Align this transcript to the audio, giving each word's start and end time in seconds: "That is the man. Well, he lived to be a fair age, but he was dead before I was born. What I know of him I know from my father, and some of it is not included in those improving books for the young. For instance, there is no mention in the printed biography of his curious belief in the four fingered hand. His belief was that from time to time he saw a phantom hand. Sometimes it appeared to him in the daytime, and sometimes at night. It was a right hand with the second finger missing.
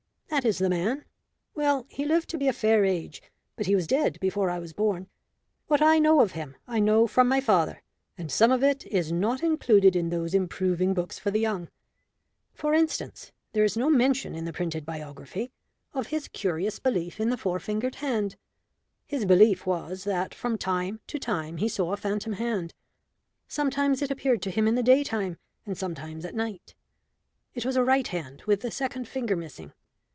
"That 0.31 0.45
is 0.45 0.59
the 0.59 0.69
man. 0.69 1.03
Well, 1.55 1.85
he 1.89 2.05
lived 2.05 2.29
to 2.29 2.37
be 2.37 2.47
a 2.47 2.53
fair 2.53 2.85
age, 2.85 3.21
but 3.57 3.65
he 3.65 3.75
was 3.75 3.85
dead 3.85 4.17
before 4.21 4.49
I 4.49 4.59
was 4.59 4.71
born. 4.71 5.07
What 5.67 5.81
I 5.81 5.99
know 5.99 6.21
of 6.21 6.31
him 6.31 6.55
I 6.65 6.79
know 6.79 7.05
from 7.05 7.27
my 7.27 7.41
father, 7.41 7.83
and 8.17 8.31
some 8.31 8.49
of 8.49 8.63
it 8.63 8.85
is 8.87 9.11
not 9.11 9.43
included 9.43 9.93
in 9.93 10.07
those 10.09 10.33
improving 10.33 10.93
books 10.93 11.19
for 11.19 11.31
the 11.31 11.41
young. 11.41 11.67
For 12.53 12.73
instance, 12.73 13.33
there 13.51 13.65
is 13.65 13.75
no 13.75 13.89
mention 13.89 14.33
in 14.33 14.45
the 14.45 14.53
printed 14.53 14.85
biography 14.85 15.51
of 15.93 16.07
his 16.07 16.29
curious 16.29 16.79
belief 16.79 17.19
in 17.19 17.29
the 17.29 17.37
four 17.37 17.59
fingered 17.59 17.95
hand. 17.95 18.37
His 19.05 19.25
belief 19.25 19.65
was 19.67 20.05
that 20.05 20.33
from 20.33 20.57
time 20.57 21.01
to 21.07 21.19
time 21.19 21.57
he 21.57 21.67
saw 21.67 21.91
a 21.91 21.97
phantom 21.97 22.33
hand. 22.33 22.73
Sometimes 23.49 24.01
it 24.01 24.09
appeared 24.09 24.41
to 24.43 24.49
him 24.49 24.65
in 24.65 24.75
the 24.75 24.81
daytime, 24.81 25.37
and 25.65 25.77
sometimes 25.77 26.23
at 26.23 26.33
night. 26.33 26.73
It 27.53 27.65
was 27.65 27.75
a 27.75 27.83
right 27.83 28.07
hand 28.07 28.43
with 28.47 28.61
the 28.61 28.71
second 28.71 29.09
finger 29.09 29.35
missing. 29.35 29.73